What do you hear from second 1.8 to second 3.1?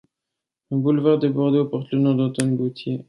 le nom d'Antoine Gautier.